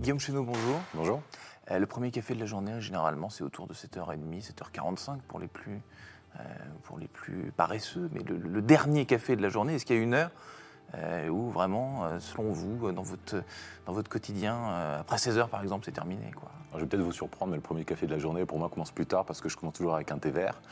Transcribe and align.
Guillaume 0.00 0.18
Cheneau, 0.18 0.44
bonjour. 0.44 0.80
Bonjour. 0.94 1.20
Euh, 1.70 1.78
le 1.78 1.84
premier 1.84 2.10
café 2.10 2.34
de 2.34 2.40
la 2.40 2.46
journée, 2.46 2.80
généralement, 2.80 3.28
c'est 3.28 3.44
autour 3.44 3.66
de 3.66 3.74
7h30, 3.74 4.50
7h45 4.50 5.18
pour 5.28 5.38
les 5.38 5.46
plus, 5.46 5.82
euh, 6.36 6.42
pour 6.84 6.98
les 6.98 7.06
plus 7.06 7.52
paresseux. 7.54 8.08
Mais 8.14 8.22
le, 8.22 8.38
le 8.38 8.62
dernier 8.62 9.04
café 9.04 9.36
de 9.36 9.42
la 9.42 9.50
journée, 9.50 9.74
est-ce 9.74 9.84
qu'il 9.84 9.96
y 9.96 9.98
a 9.98 10.02
une 10.02 10.14
heure 10.14 10.30
euh, 10.94 11.28
où 11.28 11.50
vraiment, 11.50 12.06
euh, 12.06 12.18
selon 12.18 12.50
vous, 12.50 12.90
dans 12.92 13.02
votre, 13.02 13.42
dans 13.84 13.92
votre 13.92 14.08
quotidien, 14.08 14.98
après 14.98 15.16
16h 15.16 15.48
par 15.48 15.60
exemple, 15.60 15.84
c'est 15.84 15.92
terminé 15.92 16.30
quoi? 16.30 16.50
Alors, 16.70 16.78
je 16.80 16.84
vais 16.84 16.88
peut-être 16.88 17.04
vous 17.04 17.12
surprendre, 17.12 17.50
mais 17.50 17.56
le 17.56 17.62
premier 17.62 17.84
café 17.84 18.06
de 18.06 18.12
la 18.12 18.18
journée, 18.18 18.46
pour 18.46 18.58
moi, 18.58 18.70
commence 18.70 18.92
plus 18.92 19.06
tard 19.06 19.26
parce 19.26 19.42
que 19.42 19.50
je 19.50 19.56
commence 19.58 19.74
toujours 19.74 19.94
avec 19.94 20.10
un 20.12 20.18
thé 20.18 20.30
vert. 20.30 20.62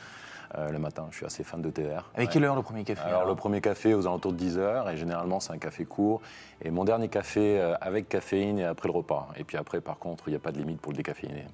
Euh, 0.56 0.70
le 0.70 0.78
matin, 0.78 1.06
je 1.10 1.16
suis 1.16 1.26
assez 1.26 1.44
fan 1.44 1.60
de 1.60 1.68
thé 1.70 1.82
vert. 1.82 2.10
Avec 2.14 2.28
Ouais. 2.28 2.32
quelle 2.32 2.44
heure 2.44 2.56
le 2.56 2.62
premier 2.62 2.84
café 2.84 3.02
Alors, 3.02 3.26
le 3.26 3.34
premier 3.34 3.60
café 3.60 3.92
aux 3.94 4.06
alentours 4.06 4.32
de 4.32 4.38
10h, 4.38 4.90
et 4.92 4.96
généralement, 4.96 5.40
c'est 5.40 5.52
un 5.52 5.58
café 5.58 5.84
court. 5.84 6.22
Et 6.62 6.70
mon 6.70 6.84
dernier 6.84 7.08
café 7.08 7.60
euh, 7.60 7.74
avec 7.80 8.08
caféine 8.08 8.58
et 8.58 8.64
après 8.64 8.88
le 8.88 8.94
repas. 8.94 9.28
Et 9.36 9.44
puis 9.44 9.56
après, 9.58 9.80
par 9.80 9.98
contre, 9.98 10.24
il 10.28 10.30
n'y 10.30 10.36
a 10.36 10.40
pas 10.40 10.52
de 10.52 10.58
limite 10.58 10.80
pour 10.80 10.92
le 10.92 10.96
décaféiner. 10.96 11.44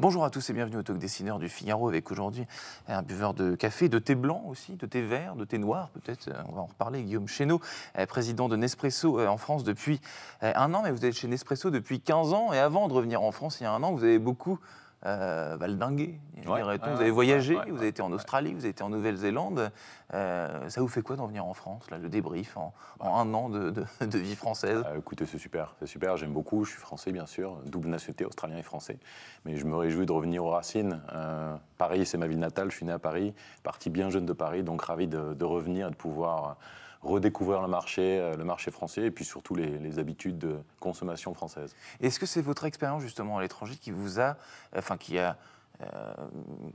Bonjour 0.00 0.24
à 0.24 0.30
tous 0.30 0.48
et 0.48 0.52
bienvenue 0.52 0.76
au 0.76 0.82
Talk 0.84 0.96
Dessineur 0.96 1.40
du 1.40 1.48
Figaro 1.48 1.88
avec 1.88 2.12
aujourd'hui 2.12 2.46
un 2.86 3.02
buveur 3.02 3.34
de 3.34 3.56
café, 3.56 3.88
de 3.88 3.98
thé 3.98 4.14
blanc 4.14 4.44
aussi, 4.46 4.76
de 4.76 4.86
thé 4.86 5.02
vert, 5.02 5.34
de 5.34 5.44
thé 5.44 5.58
noir 5.58 5.88
peut-être, 5.88 6.28
euh, 6.28 6.40
on 6.48 6.52
va 6.52 6.60
en 6.60 6.66
reparler, 6.66 7.02
Guillaume 7.02 7.26
Chéneau, 7.26 7.60
euh, 7.98 8.06
président 8.06 8.48
de 8.48 8.54
Nespresso 8.54 9.18
euh, 9.18 9.26
en 9.26 9.38
France 9.38 9.64
depuis 9.64 10.00
un 10.40 10.72
an, 10.72 10.82
mais 10.84 10.92
vous 10.92 11.04
êtes 11.04 11.14
chez 11.14 11.26
Nespresso 11.26 11.70
depuis 11.70 12.00
15 12.00 12.32
ans 12.32 12.52
et 12.52 12.60
avant 12.60 12.86
de 12.86 12.92
revenir 12.92 13.22
en 13.22 13.32
France 13.32 13.58
il 13.58 13.64
y 13.64 13.66
a 13.66 13.72
un 13.72 13.82
an, 13.82 13.90
vous 13.90 14.04
avez 14.04 14.20
beaucoup 14.20 14.60
euh, 15.06 15.56
valdingué, 15.58 16.18
Ouais. 16.46 16.56
dirait-on. 16.62 16.84
Ouais, 16.86 16.90
vous 16.92 16.96
avez 17.00 17.04
ouais, 17.06 17.10
voyagé, 17.10 17.56
ouais, 17.56 17.70
vous 17.70 17.78
avez 17.78 17.88
été 17.88 18.02
en 18.02 18.12
Australie, 18.12 18.52
vous 18.54 18.60
avez 18.60 18.68
été 18.70 18.82
en 18.82 18.88
Nouvelle-Zélande, 18.90 19.70
Euh, 20.14 20.70
ça 20.70 20.80
vous 20.80 20.88
fait 20.88 21.02
quoi 21.02 21.16
d'en 21.16 21.26
venir 21.26 21.44
en 21.44 21.52
France, 21.52 21.90
là, 21.90 21.98
le 21.98 22.08
débrief 22.08 22.56
en, 22.56 22.72
en 23.00 23.18
un 23.18 23.34
an 23.34 23.50
de, 23.50 23.68
de- 23.70 23.84
de 24.06 24.18
vie 24.18 24.34
française? 24.36 24.82
Euh, 24.86 24.98
écoutez, 24.98 25.26
c'est 25.26 25.36
super, 25.36 25.74
c'est 25.78 25.86
super, 25.86 26.16
j'aime 26.16 26.32
beaucoup, 26.32 26.64
je 26.64 26.70
suis 26.70 26.80
français 26.80 27.12
bien 27.12 27.26
sûr, 27.26 27.56
double 27.66 27.88
nationalité, 27.88 28.24
australien 28.24 28.56
et 28.56 28.62
français, 28.62 28.98
mais 29.44 29.56
je 29.56 29.66
me 29.66 29.76
réjouis 29.76 30.06
de 30.06 30.12
revenir 30.12 30.42
aux 30.44 30.50
racines. 30.50 31.02
Euh, 31.12 31.54
Paris, 31.76 32.06
c'est 32.06 32.16
ma 32.16 32.26
ville 32.26 32.38
natale, 32.38 32.70
je 32.70 32.76
suis 32.76 32.86
né 32.86 32.92
à 32.92 32.98
Paris, 32.98 33.34
parti 33.62 33.90
bien 33.90 34.08
jeune 34.08 34.24
de 34.26 34.32
Paris, 34.32 34.62
donc 34.62 34.80
ravi 34.82 35.08
de, 35.08 35.34
de 35.34 35.44
revenir 35.44 35.88
et 35.88 35.90
de 35.90 35.96
pouvoir 35.96 36.56
redécouvrir 37.02 37.62
le 37.62 37.68
marché, 37.68 38.18
euh, 38.18 38.36
le 38.36 38.44
marché 38.44 38.70
français 38.70 39.02
et 39.02 39.10
puis 39.10 39.24
surtout 39.24 39.54
les, 39.54 39.98
habitudes 39.98 40.38
de 40.38 40.56
consommation 40.80 41.34
française. 41.34 41.74
Est-ce 42.00 42.20
que 42.20 42.26
c'est 42.26 42.42
votre 42.42 42.64
expérience 42.64 43.02
justement 43.02 43.38
à 43.38 43.42
l'étranger 43.42 43.76
qui 43.76 43.90
vous 43.90 44.20
a, 44.20 44.36
enfin 44.76 44.96
qui 44.96 45.18
a, 45.18 45.36
euh, 45.82 45.86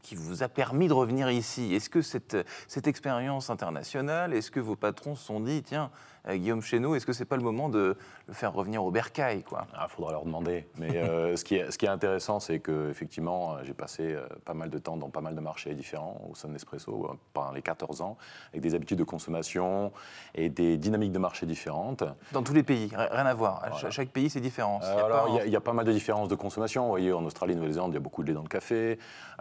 qui 0.01 0.15
vous 0.15 0.43
a 0.43 0.47
permis 0.49 0.87
de 0.87 0.93
revenir 0.93 1.29
ici 1.29 1.73
Est-ce 1.75 1.89
que 1.89 2.01
cette, 2.01 2.37
cette 2.67 2.87
expérience 2.87 3.49
internationale, 3.49 4.33
est-ce 4.33 4.51
que 4.51 4.59
vos 4.59 4.75
patrons 4.75 5.15
se 5.15 5.25
sont 5.25 5.39
dit, 5.39 5.61
tiens, 5.63 5.91
euh, 6.29 6.35
Guillaume 6.37 6.61
Chéneau, 6.61 6.95
est-ce 6.95 7.05
que 7.05 7.11
c'est 7.11 7.25
pas 7.25 7.35
le 7.35 7.43
moment 7.43 7.67
de 7.67 7.97
le 8.27 8.33
faire 8.33 8.53
revenir 8.53 8.83
au 8.85 8.91
bercail, 8.91 9.43
Il 9.51 9.89
faudra 9.89 10.11
leur 10.13 10.23
demander. 10.23 10.65
Mais 10.77 10.95
euh, 10.97 11.35
ce, 11.35 11.43
qui 11.43 11.55
est, 11.55 11.69
ce 11.69 11.77
qui 11.77 11.85
est 11.85 11.89
intéressant, 11.89 12.39
c'est 12.39 12.59
qu'effectivement, 12.59 13.57
j'ai 13.63 13.73
passé 13.73 14.13
euh, 14.13 14.25
pas 14.45 14.53
mal 14.53 14.69
de 14.69 14.77
temps 14.77 14.95
dans 14.95 15.09
pas 15.09 15.19
mal 15.19 15.35
de 15.35 15.41
marchés 15.41 15.73
différents 15.75 16.21
au 16.29 16.35
sein 16.35 16.47
de 16.47 16.53
Nespresso 16.53 16.91
euh, 17.11 17.13
pendant 17.33 17.51
les 17.51 17.61
14 17.61 18.01
ans, 18.01 18.17
avec 18.51 18.61
des 18.61 18.73
habitudes 18.73 18.99
de 18.99 19.03
consommation 19.03 19.91
et 20.35 20.47
des 20.49 20.77
dynamiques 20.77 21.11
de 21.11 21.19
marché 21.19 21.45
différentes. 21.45 22.03
Dans 22.31 22.43
tous 22.43 22.53
les 22.53 22.63
pays, 22.63 22.87
ri- 22.95 23.07
rien 23.11 23.25
à 23.25 23.33
voir. 23.33 23.61
Voilà. 23.69 23.89
Chaque 23.89 24.09
pays, 24.09 24.29
c'est 24.29 24.39
différent. 24.39 24.79
Il 24.81 25.35
y 25.35 25.39
Euh, 25.39 25.47
y 25.47 25.55
a 25.57 25.61
pas 25.61 25.73
mal 25.73 25.85
de 25.85 25.91
différences 25.91 26.29
de 26.29 26.35
consommation. 26.35 26.83
Vous 26.83 26.89
voyez, 26.89 27.11
en 27.11 27.25
Australie, 27.25 27.55
Nouvelle-Zélande, 27.55 27.91
il 27.91 27.95
y 27.95 27.97
a 27.97 27.99
beaucoup 27.99 28.21
de 28.23 28.27
lait 28.29 28.33
dans 28.33 28.41
le 28.43 28.47
café. 28.47 28.92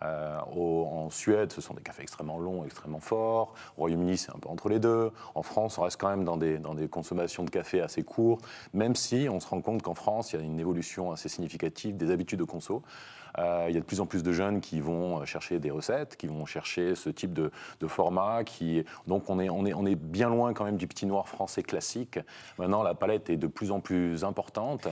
Euh, 0.03 0.39
en 0.41 1.11
Suède, 1.11 1.53
ce 1.53 1.61
sont 1.61 1.75
des 1.75 1.83
cafés 1.83 2.03
extrêmement 2.03 2.39
longs, 2.39 2.65
extrêmement 2.65 3.01
forts. 3.01 3.55
Au 3.77 3.83
Royaume-Uni, 3.83 4.19
c'est 4.19 4.31
un 4.31 4.39
peu 4.39 4.49
entre 4.49 4.69
les 4.69 4.79
deux. 4.79 5.11
En 5.35 5.43
France, 5.43 5.79
on 5.79 5.83
reste 5.83 6.01
quand 6.01 6.09
même 6.09 6.25
dans 6.25 6.37
des, 6.37 6.59
dans 6.59 6.75
des 6.75 6.89
consommations 6.89 7.45
de 7.45 7.51
café 7.51 7.81
assez 7.81 8.03
courtes, 8.03 8.45
même 8.75 8.95
si 8.95 9.29
on 9.31 9.41
se 9.41 9.47
rend 9.47 9.61
compte 9.61 9.83
qu'en 9.83 9.95
France, 9.95 10.33
il 10.33 10.41
y 10.41 10.43
a 10.43 10.45
une 10.45 10.61
évolution 10.61 11.13
assez 11.13 11.29
significative 11.29 11.97
des 11.97 12.11
habitudes 12.11 12.39
de 12.39 12.45
conso. 12.45 12.83
Euh, 13.39 13.67
il 13.69 13.75
y 13.75 13.77
a 13.79 13.81
de 13.81 13.85
plus 13.85 14.01
en 14.01 14.07
plus 14.07 14.23
de 14.23 14.33
jeunes 14.33 14.61
qui 14.61 14.81
vont 14.81 15.25
chercher 15.25 15.59
des 15.59 15.71
recettes, 15.71 16.17
qui 16.17 16.27
vont 16.27 16.45
chercher 16.45 16.95
ce 16.95 17.09
type 17.09 17.33
de, 17.33 17.51
format. 17.87 18.43
Donc 19.07 19.29
on 19.29 19.41
est, 19.41 19.51
on, 19.51 19.67
est, 19.67 19.75
on 19.75 19.87
est 19.87 19.95
bien 19.95 20.29
loin 20.29 20.53
quand 20.53 20.65
même 20.65 20.77
du 20.77 20.87
petit 20.87 21.07
noir 21.07 21.29
français 21.29 21.63
classique. 21.63 22.19
Maintenant, 22.59 22.83
la 22.83 22.95
palette 22.95 23.31
est 23.31 23.37
de 23.37 23.47
plus 23.47 23.71
en 23.71 23.81
plus 23.81 24.25
importante. 24.25 24.89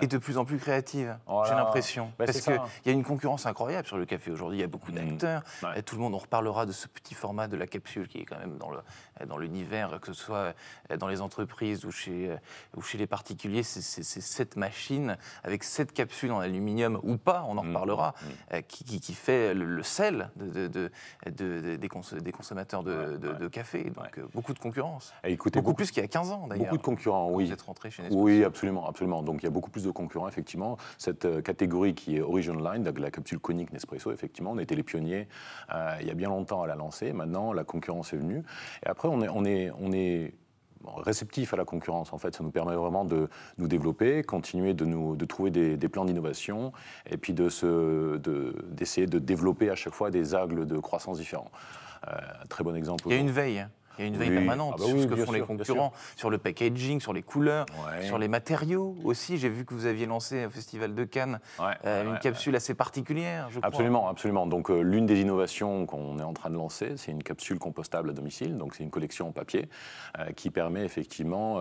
Et 0.00 0.06
de 0.06 0.18
plus 0.18 0.38
en 0.38 0.44
plus 0.44 0.58
créative, 0.58 1.16
Voilà. 1.26 1.48
j'ai 1.50 1.54
l'impression. 1.56 2.12
Bah, 2.18 2.24
Parce 2.26 2.40
qu'il 2.40 2.60
y 2.86 2.88
a 2.88 2.92
une 2.92 3.04
concurrence 3.04 3.46
incroyable 3.46 3.86
sur 3.86 3.96
le 3.98 4.06
café 4.06 4.30
aujourd'hui. 4.30 4.58
Il 4.58 4.60
y 4.60 4.64
a 4.64 4.68
beaucoup 4.68 4.92
Mhm. 4.92 4.98
d'acteurs. 5.10 5.42
Ouais. 5.62 5.78
Et 5.78 5.82
tout 5.82 5.96
le 5.96 6.02
monde, 6.02 6.14
on 6.14 6.18
reparlera 6.18 6.66
de 6.66 6.72
ce 6.72 6.88
petit 6.88 7.14
format 7.14 7.48
de 7.48 7.56
la 7.56 7.66
capsule 7.66 8.08
qui 8.08 8.18
est 8.18 8.24
quand 8.24 8.38
même 8.38 8.58
dans 8.58 8.70
le- 8.70 8.80
dans 9.26 9.36
l'univers, 9.38 10.00
que 10.00 10.06
ce 10.06 10.12
soit 10.14 10.54
dans 10.98 11.08
les 11.08 11.20
entreprises 11.20 11.84
ou 11.84 11.90
chez, 11.90 12.34
ou 12.76 12.82
chez 12.82 12.98
les 12.98 13.06
particuliers. 13.06 13.62
C'est 13.62 13.80
c'est- 13.82 14.02
c'est 14.02 14.20
cette 14.20 14.56
machine 14.56 15.16
avec 15.44 15.64
cette 15.64 15.92
capsule 15.92 16.32
en 16.32 16.40
aluminium 16.40 16.98
ou 17.02 17.16
pas, 17.16 17.44
on 17.48 17.56
en 17.58 17.62
Mhm. 17.62 17.68
reparlera, 17.70 18.14
euh, 18.52 18.60
qui, 18.62 18.84
qui- 18.84 19.00
qui 19.00 19.14
fait 19.14 19.54
le, 19.54 19.64
le 19.64 19.82
sel 19.82 20.30
de, 20.36 20.46
de- 20.46 20.68
de- 20.68 20.90
de- 21.26 21.60
de- 21.60 21.76
des, 21.76 21.88
cons- 21.88 22.00
des 22.20 22.32
consommateurs 22.32 22.82
de, 22.82 23.18
Ouais, 23.40 23.50
café. 23.50 23.84
Donc 23.90 24.18
euh, 24.18 24.26
beaucoup 24.34 24.54
de 24.54 24.58
concurrence. 24.58 25.12
Et 25.24 25.32
écoutez, 25.32 25.58
Beaucoup, 25.58 25.70
beaucoup, 25.70 25.76
plus 25.78 25.90
qu'il 25.90 26.02
y 26.02 26.04
a 26.04 26.08
15 26.08 26.30
ans 26.30 26.46
d'ailleurs. 26.46 26.64
beaucoup 26.66 26.76
de 26.78 26.82
concurrents, 26.82 27.28
oui. 27.30 27.46
Vous 27.46 27.52
êtes 27.52 27.62
rentré 27.62 27.90
chez 27.90 28.02
Nespresso. 28.02 28.22
Oui, 28.22 28.44
absolument, 28.44 28.88
absolument. 28.88 29.22
Donc 29.22 29.42
il 29.42 29.44
y 29.44 29.46
a 29.46 29.50
beaucoup 29.50 29.69
plus 29.70 29.84
de 29.84 29.90
concurrents, 29.90 30.28
effectivement. 30.28 30.76
Cette 30.98 31.24
euh, 31.24 31.40
catégorie 31.40 31.94
qui 31.94 32.16
est 32.16 32.20
Origin 32.20 32.62
Line, 32.62 32.82
donc 32.82 32.98
la 32.98 33.10
capsule 33.10 33.38
conique 33.38 33.72
Nespresso, 33.72 34.12
effectivement, 34.12 34.50
on 34.52 34.58
était 34.58 34.74
les 34.74 34.82
pionniers 34.82 35.28
euh, 35.72 35.96
il 36.00 36.06
y 36.06 36.10
a 36.10 36.14
bien 36.14 36.28
longtemps 36.28 36.62
à 36.62 36.66
la 36.66 36.74
lancer. 36.74 37.12
Maintenant, 37.12 37.52
la 37.52 37.64
concurrence 37.64 38.12
est 38.12 38.16
venue. 38.18 38.42
Et 38.84 38.88
après, 38.88 39.08
on 39.08 39.22
est, 39.22 39.28
on 39.28 39.44
est, 39.44 39.70
on 39.80 39.92
est 39.92 40.34
réceptif 40.96 41.52
à 41.52 41.56
la 41.56 41.64
concurrence. 41.64 42.12
En 42.12 42.18
fait, 42.18 42.34
ça 42.34 42.42
nous 42.42 42.50
permet 42.50 42.74
vraiment 42.74 43.04
de 43.04 43.28
nous 43.58 43.68
développer, 43.68 44.22
continuer 44.22 44.72
de, 44.74 44.84
nous, 44.86 45.14
de 45.16 45.24
trouver 45.26 45.50
des, 45.50 45.76
des 45.76 45.88
plans 45.88 46.04
d'innovation 46.06 46.72
et 47.10 47.16
puis 47.18 47.32
de 47.34 47.48
se- 47.50 48.16
de- 48.16 48.54
d'essayer 48.70 49.06
de, 49.06 49.18
développer 49.18 49.70
à 49.70 49.74
chaque 49.74 49.92
fois 49.94 50.10
des 50.10 50.34
angles 50.34 50.66
de 50.66 50.78
croissance 50.78 51.18
différents. 51.18 51.50
Euh, 52.08 52.12
un 52.42 52.46
très 52.46 52.64
bon 52.64 52.74
exemple. 52.74 53.04
Il 53.06 53.12
y 53.12 53.14
a 53.14 53.18
une 53.20 53.30
veille. 53.30 53.66
Il 53.98 54.02
y 54.02 54.04
a 54.04 54.08
une 54.08 54.16
veille 54.16 54.28
Oui. 54.30 54.36
permanente 54.36 54.74
Ah 54.76 54.80
bah 54.80 54.86
sur 54.86 55.00
ce 55.00 55.06
que 55.06 55.16
font 55.16 55.32
les 55.32 55.38
sûr, 55.40 55.46
concurrents, 55.46 55.92
sur 56.16 56.30
le 56.30 56.38
packaging, 56.38 57.00
sur 57.00 57.12
les 57.12 57.22
couleurs, 57.22 57.66
Ouais. 57.86 58.06
sur 58.06 58.18
les 58.18 58.28
matériaux 58.28 58.96
aussi. 59.04 59.36
J'ai 59.36 59.48
vu 59.48 59.64
que 59.64 59.74
vous 59.74 59.84
aviez 59.86 60.06
lancé 60.06 60.46
au 60.46 60.50
Festival 60.50 60.94
de 60.94 61.04
Cannes 61.04 61.40
Ouais, 61.58 61.66
euh, 61.84 62.04
ouais, 62.04 62.10
une 62.10 62.18
capsule 62.18 62.56
assez 62.56 62.74
particulière, 62.74 63.48
je 63.50 63.58
crois. 63.58 63.68
Absolument, 63.68 64.08
absolument. 64.08 64.46
Donc 64.46 64.70
euh, 64.70 64.80
l'une 64.80 65.06
des 65.06 65.20
innovations 65.20 65.84
qu'on 65.86 66.18
est 66.18 66.22
en 66.22 66.32
train 66.32 66.50
de 66.50 66.54
lancer, 66.54 66.92
c'est 66.96 67.10
une 67.10 67.22
capsule 67.22 67.58
compostable 67.58 68.10
à 68.10 68.12
domicile. 68.12 68.56
Donc 68.56 68.74
c'est 68.74 68.84
une 68.84 68.90
collection 68.90 69.28
en 69.28 69.32
papier 69.32 69.68
euh, 70.18 70.30
qui 70.32 70.50
permet 70.50 70.84
effectivement, 70.84 71.58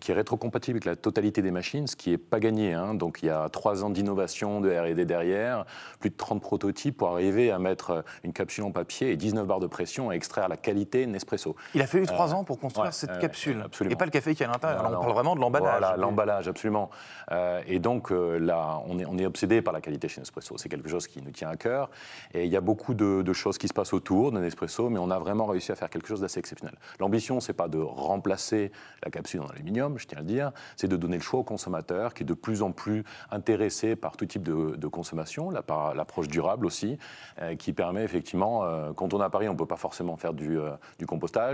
qui 0.00 0.12
est 0.12 0.14
rétrocompatible 0.14 0.76
avec 0.76 0.84
la 0.84 0.96
totalité 0.96 1.42
des 1.42 1.50
machines, 1.50 1.86
ce 1.86 1.96
qui 1.96 2.10
n'est 2.10 2.18
pas 2.18 2.40
gagné. 2.40 2.72
hein. 2.74 2.94
Donc 2.94 3.22
il 3.22 3.26
y 3.26 3.30
a 3.30 3.48
trois 3.48 3.84
ans 3.84 3.90
d'innovation, 3.90 4.60
de 4.60 4.70
R&D 4.70 5.04
derrière, 5.04 5.64
plus 6.00 6.10
de 6.10 6.16
30 6.16 6.40
prototypes 6.40 6.96
pour 6.96 7.08
arriver 7.08 7.50
à 7.50 7.58
mettre 7.58 8.04
une 8.22 8.32
capsule 8.32 8.64
en 8.64 8.70
papier 8.72 9.10
et 9.10 9.16
19 9.16 9.46
barres 9.46 9.60
de 9.60 9.66
pression 9.66 10.12
et 10.12 10.14
extraire 10.16 10.48
la 10.48 10.56
qualité 10.56 11.06
Nespresso. 11.06 11.55
Il 11.74 11.82
a 11.82 11.86
fallu 11.86 12.06
trois 12.06 12.34
ans 12.34 12.44
pour 12.44 12.58
construire 12.58 12.86
ouais, 12.86 12.92
cette 12.92 13.10
ouais, 13.10 13.18
capsule. 13.18 13.62
absolument. 13.64 13.92
Et 13.94 13.96
pas 13.96 14.04
le 14.04 14.10
café 14.10 14.34
qui 14.34 14.42
est 14.42 14.46
à 14.46 14.50
l'intérieur. 14.50 14.84
On 14.86 15.00
parle 15.00 15.12
vraiment 15.12 15.34
de 15.34 15.40
l'emballage. 15.40 15.78
Voilà, 15.78 15.96
l'emballage, 15.96 16.48
absolument. 16.48 16.90
Euh, 17.30 17.60
et 17.66 17.78
donc 17.78 18.10
euh, 18.10 18.38
là, 18.38 18.80
on 18.86 18.98
est, 18.98 19.06
on 19.06 19.18
est 19.18 19.26
obsédé 19.26 19.62
par 19.62 19.72
la 19.72 19.80
qualité 19.80 20.08
chez 20.08 20.20
Nespresso. 20.20 20.56
C'est 20.58 20.68
quelque 20.68 20.88
chose 20.88 21.06
qui 21.06 21.22
nous 21.22 21.30
tient 21.30 21.48
à 21.48 21.56
cœur. 21.56 21.90
Et 22.34 22.44
il 22.44 22.50
y 22.50 22.56
a 22.56 22.60
beaucoup 22.60 22.94
de, 22.94 23.22
de 23.22 23.32
choses 23.32 23.58
qui 23.58 23.68
se 23.68 23.74
passent 23.74 23.92
autour 23.92 24.32
de 24.32 24.40
Nespresso, 24.40 24.88
mais 24.90 24.98
on 24.98 25.10
a 25.10 25.18
vraiment 25.18 25.46
réussi 25.46 25.72
à 25.72 25.74
faire 25.74 25.90
quelque 25.90 26.08
chose 26.08 26.20
d'assez 26.20 26.40
exceptionnel. 26.40 26.76
L'ambition, 27.00 27.40
c'est 27.40 27.52
pas 27.52 27.68
de 27.68 27.78
remplacer 27.78 28.72
la 29.04 29.10
capsule 29.10 29.40
en 29.40 29.46
aluminium, 29.46 29.98
je 29.98 30.06
tiens 30.06 30.18
à 30.18 30.20
le 30.22 30.26
dire, 30.26 30.52
c'est 30.76 30.88
de 30.88 30.96
donner 30.96 31.16
le 31.16 31.22
choix 31.22 31.40
au 31.40 31.44
consommateur 31.44 32.14
qui 32.14 32.22
est 32.22 32.26
de 32.26 32.34
plus 32.34 32.62
en 32.62 32.72
plus 32.72 33.04
intéressé 33.30 33.96
par 33.96 34.16
tout 34.16 34.26
type 34.26 34.42
de, 34.42 34.76
de 34.76 34.88
consommation, 34.88 35.50
là, 35.50 35.62
par 35.62 35.94
l'approche 35.94 36.28
durable 36.28 36.66
aussi, 36.66 36.98
euh, 37.40 37.54
qui 37.54 37.72
permet 37.72 38.02
effectivement, 38.02 38.64
euh, 38.64 38.92
quand 38.92 39.14
on 39.14 39.20
est 39.20 39.24
à 39.24 39.30
Paris, 39.30 39.48
on 39.48 39.52
ne 39.52 39.58
peut 39.58 39.66
pas 39.66 39.76
forcément 39.76 40.16
faire 40.16 40.32
du, 40.32 40.58
euh, 40.58 40.70
du 40.98 41.06
compostage, 41.06 41.45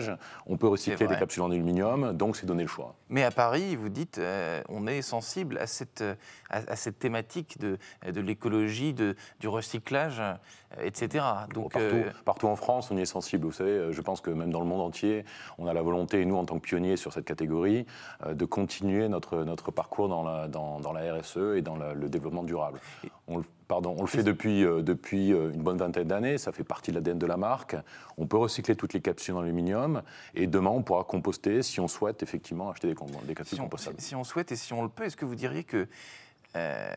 on 0.47 0.57
peut 0.57 0.69
recycler 0.69 1.07
des 1.07 1.17
capsules 1.17 1.43
en 1.43 1.51
aluminium, 1.51 2.13
donc 2.13 2.37
c'est 2.37 2.47
donner 2.47 2.63
le 2.63 2.69
choix. 2.69 2.95
Mais 3.09 3.23
à 3.25 3.31
Paris, 3.31 3.77
vous 3.77 3.89
dites, 3.89 4.19
euh, 4.19 4.63
on 4.69 4.87
est 4.87 5.03
sensible 5.03 5.59
à 5.59 5.67
cette, 5.67 6.01
euh, 6.01 6.15
à, 6.51 6.59
à 6.73 6.77
cette 6.77 6.99
thématique 6.99 7.59
de, 7.61 7.79
de 8.11 8.21
l'écologie, 8.21 8.95
du 8.95 9.49
recyclage, 9.49 10.21
euh, 10.21 10.35
etc. 10.83 11.25
Donc, 11.55 11.73
partout, 11.73 11.97
euh, 11.97 12.11
partout 12.25 12.47
en 12.49 12.57
France, 12.57 12.91
on 12.91 12.97
y 12.97 13.03
est 13.03 13.07
sensible. 13.07 13.45
Vous 13.47 13.53
savez, 13.53 13.93
je 13.93 14.01
pense 14.01 14.21
que 14.21 14.31
même 14.31 14.51
dans 14.51 14.61
le 14.61 14.67
monde 14.67 14.81
entier, 14.81 15.25
on 15.59 15.67
a 15.67 15.73
la 15.75 15.83
volonté, 15.83 16.25
nous, 16.25 16.37
en 16.37 16.45
tant 16.45 16.57
que 16.59 16.65
pionniers 16.65 16.97
sur 16.97 17.13
cette 17.13 17.25
catégorie, 17.27 17.87
euh, 18.27 18.35
de 18.35 18.45
continuer 18.45 19.09
notre, 19.09 19.45
notre 19.45 19.71
parcours 19.71 20.09
dans 20.09 20.23
la, 20.23 20.49
dans, 20.49 20.81
dans 20.81 20.93
la 20.93 21.15
RSE 21.15 21.57
et 21.57 21.63
dans 21.63 21.77
la- 21.77 21.93
le 21.95 22.09
développement 22.09 22.43
durable. 22.43 22.81
On, 23.29 23.39
le- 23.39 23.45
pardon, 23.73 23.95
on 23.97 24.03
le 24.03 24.07
fait 24.07 24.23
depuis, 24.23 24.65
euh, 24.67 24.83
depuis 24.83 25.33
euh, 25.33 25.51
une 25.51 25.63
bonne 25.63 25.79
vingtaine 25.79 26.07
d'années, 26.07 26.37
ça 26.37 26.53
fait 26.53 26.63
partie 26.63 26.91
de 26.91 26.97
l'ADN 26.97 27.19
de 27.19 27.25
la 27.25 27.39
marque. 27.39 27.75
On 28.19 28.27
peut 28.27 28.37
recycler 28.37 28.77
toutes 28.77 28.93
les 28.93 29.01
capsules 29.01 29.33
en 29.35 29.41
aluminium 29.41 30.03
et 30.35 30.47
demain, 30.47 30.69
on 30.69 30.83
pourra 30.83 31.05
composter 31.05 31.63
si 31.63 31.81
on 31.81 31.89
souhaite 31.89 32.23
effectivement 32.23 32.71
acheter 32.71 32.89
des, 32.89 33.35
capsules 33.35 33.57
si 33.57 33.61
on, 33.63 33.65
compostables. 33.65 33.97
si- 33.99 34.09
si 34.09 34.15
on 34.15 34.25
souhaite 34.25 34.53
et 34.53 34.57
si 34.57 34.75
on 34.75 34.83
le 34.83 34.91
peut, 34.91 35.05
est-ce 35.05 35.17
que 35.17 35.25
vous 35.25 35.37
diriez 35.37 35.65
que, 35.65 35.89
euh, 36.55 36.95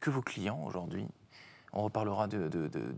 que 0.00 0.10
vos 0.10 0.20
clients 0.22 0.60
aujourd'hui 0.66 1.06
on 1.72 1.82
reparlera 1.82 2.26
de, 2.26 2.48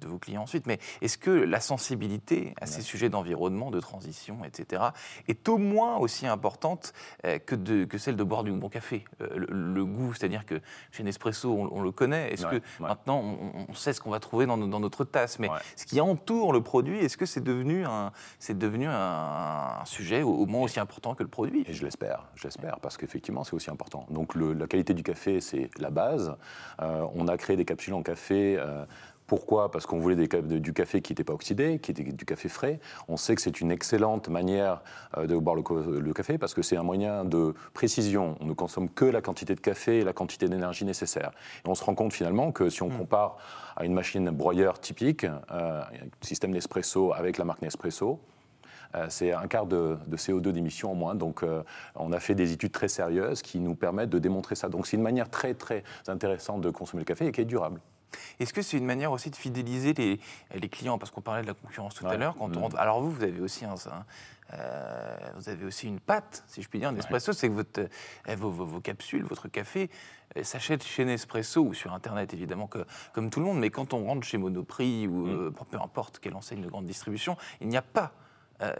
vos 0.06 0.18
clients 0.18 0.42
ensuite, 0.42 0.66
mais 0.66 0.78
est-ce 1.02 1.18
que 1.18 1.30
la 1.30 1.60
sensibilité 1.60 2.54
à 2.60 2.66
ces 2.66 2.82
sujets 2.82 3.08
d'environnement, 3.08 3.70
de 3.70 3.80
transition, 3.80 4.44
etc., 4.44 4.82
est 5.28 5.48
au 5.48 5.58
moins 5.58 5.96
aussi 5.96 6.26
importante 6.26 6.92
euh, 7.24 7.38
que, 7.38 7.84
que 7.84 7.98
celle 7.98 8.16
de 8.16 8.24
boire 8.24 8.44
du 8.44 8.52
bon 8.52 8.68
café? 8.68 9.04
Euh, 9.20 9.46
le, 9.48 9.84
goût, 9.84 10.14
c'est-à-dire 10.14 10.46
que 10.46 10.60
chez 10.90 11.02
Nespresso, 11.02 11.50
on, 11.50 11.80
le 11.82 11.90
connaît. 11.90 12.32
Est-ce 12.32 12.46
que 12.46 12.60
maintenant, 12.78 13.22
on, 13.68 13.74
sait 13.74 13.92
ce 13.92 14.00
qu'on 14.00 14.10
va 14.10 14.20
trouver 14.20 14.46
dans, 14.46 14.56
notre 14.56 15.04
tasse? 15.04 15.38
Mais 15.38 15.48
ce 15.76 15.86
qui 15.86 16.00
entoure 16.00 16.52
le 16.52 16.62
produit, 16.62 16.98
est-ce 16.98 17.16
que 17.16 17.26
c'est 17.26 17.42
devenu, 17.42 17.84
un, 17.84 18.12
devenu 18.50 18.86
un, 18.88 19.82
sujet 19.84 20.22
au, 20.22 20.46
moins 20.46 20.62
aussi 20.62 20.80
important 20.80 21.14
que 21.14 21.22
le 21.22 21.28
produit? 21.28 21.64
Et 21.66 21.72
je 21.72 21.84
l'espère, 21.84 22.26
j'espère, 22.34 22.78
parce 22.80 22.96
qu'effectivement, 22.96 23.44
c'est 23.44 23.54
aussi 23.54 23.70
important. 23.70 24.06
Donc 24.10 24.34
la 24.34 24.66
qualité 24.66 24.94
du 24.94 25.02
café, 25.02 25.40
c'est 25.40 25.70
la 25.78 25.90
base. 25.90 26.36
Euh, 26.80 27.06
on 27.14 27.28
a 27.28 27.36
créé 27.36 27.56
des 27.56 27.64
capsules 27.64 27.94
en 27.94 28.02
café 28.02 28.60
euh, 28.70 28.84
pourquoi? 29.30 29.70
Parce 29.70 29.86
qu'on 29.86 30.00
voulait 30.00 30.16
du 30.16 30.72
café 30.72 31.02
qui 31.02 31.12
n'était 31.12 31.22
pas 31.22 31.34
oxydé, 31.34 31.78
qui 31.78 31.92
était 31.92 32.02
du 32.02 32.24
café 32.24 32.48
frais. 32.48 32.80
On 33.06 33.16
sait 33.16 33.36
que 33.36 33.40
c'est 33.40 33.60
une 33.60 33.70
excellente 33.70 34.28
manière 34.28 34.82
euh, 35.16 35.28
de 35.28 35.36
boire 35.36 35.54
le, 35.54 36.12
café 36.12 36.36
parce 36.36 36.52
que 36.52 36.62
c'est 36.62 36.76
un 36.76 36.82
moyen 36.82 37.24
de 37.24 37.54
précision. 37.72 38.36
On 38.40 38.46
ne 38.46 38.54
consomme 38.54 38.90
que 38.90 39.04
la 39.04 39.20
quantité 39.20 39.54
de 39.54 39.60
café 39.60 40.00
et 40.00 40.04
la 40.04 40.12
quantité 40.12 40.48
d'énergie 40.48 40.84
nécessaire. 40.84 41.30
Et 41.64 41.68
on 41.68 41.76
se 41.76 41.84
rend 41.84 41.94
compte 41.94 42.12
finalement 42.12 42.50
que 42.50 42.68
si 42.70 42.82
on 42.82 42.88
hmm. 42.88 42.98
compare 42.98 43.36
à 43.76 43.84
une 43.84 43.94
machine 43.94 44.30
broyeur 44.30 44.80
typique, 44.80 45.24
euh, 45.52 45.82
système 46.22 46.50
Nespresso 46.50 47.12
avec 47.12 47.38
la 47.38 47.44
marque 47.44 47.62
Nespresso, 47.62 48.18
euh, 48.96 49.06
c'est 49.10 49.30
un 49.30 49.46
quart 49.46 49.66
de, 49.66 49.96
CO2 50.10 50.50
d'émission 50.50 50.90
en 50.90 50.96
moins. 50.96 51.14
Donc, 51.14 51.44
on 51.94 52.12
a 52.12 52.18
fait 52.18 52.34
des 52.34 52.50
études 52.50 52.72
très 52.72 52.88
sérieuses 52.88 53.42
qui 53.42 53.60
nous 53.60 53.76
permettent 53.76 54.10
de 54.10 54.18
démontrer 54.18 54.56
ça. 54.56 54.68
Donc, 54.68 54.88
c'est 54.88 54.96
une 54.96 55.04
manière 55.04 55.30
très, 55.30 55.54
très 55.54 55.84
intéressante 56.08 56.62
de 56.62 56.70
consommer 56.70 57.02
le 57.02 57.06
café 57.06 57.28
et 57.28 57.30
qui 57.30 57.42
est 57.42 57.44
durable. 57.44 57.80
Est-ce 58.40 58.52
que 58.52 58.62
c'est 58.62 58.78
une 58.78 58.86
manière 58.86 59.12
aussi 59.12 59.30
de 59.30 59.36
fidéliser 59.36 59.92
les, 59.94 60.18
les 60.54 60.68
clients? 60.68 60.98
Parce 60.98 61.10
qu'on 61.10 61.20
parlait 61.20 61.42
de 61.42 61.46
la 61.46 61.54
concurrence 61.54 61.94
tout 61.94 62.06
à 62.06 62.16
l'heure. 62.16 62.34
Quand 62.38 62.56
on, 62.56 62.68
mm. 62.68 62.76
alors 62.76 63.00
vous, 63.00 63.10
vous 63.10 63.22
avez 63.22 63.40
aussi 63.40 63.64
un, 63.64 63.74
euh, 64.54 65.16
vous 65.36 65.48
avez 65.48 65.64
aussi 65.64 65.86
une 65.86 66.00
patte, 66.00 66.42
si 66.48 66.62
je 66.62 66.68
puis 66.68 66.78
dire, 66.78 66.90
Nespresso, 66.92 67.32
c'est 67.32 67.48
que 67.48 67.54
votre, 67.54 67.80
euh, 67.80 68.36
vos, 68.36 68.50
vos, 68.50 68.80
capsules, 68.80 69.22
votre 69.22 69.48
café 69.48 69.90
euh, 70.36 70.42
s'achète 70.42 70.82
chez 70.82 71.04
Nespresso 71.04 71.60
ou 71.60 71.74
sur 71.74 71.92
Internet 71.92 72.34
évidemment 72.34 72.66
que, 72.66 72.84
comme 73.12 73.30
tout 73.30 73.40
le 73.40 73.46
monde, 73.46 73.58
mais 73.58 73.70
quand 73.70 73.94
on 73.94 74.04
rentre 74.04 74.26
chez 74.26 74.38
Monoprix 74.38 75.06
ou 75.06 75.26
mm. 75.26 75.52
peu 75.70 75.78
importe 75.78 76.18
quelle 76.18 76.34
enseigne 76.34 76.62
de 76.62 76.68
grande 76.68 76.86
distribution, 76.86 77.36
il 77.60 77.68
n'y 77.68 77.76
a 77.76 77.82
pas 77.82 78.12